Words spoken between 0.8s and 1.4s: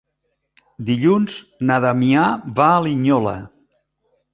Dilluns